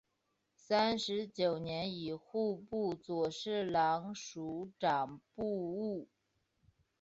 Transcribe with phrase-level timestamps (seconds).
[0.55, 6.07] 三十九年以户部左侍郎署掌部务。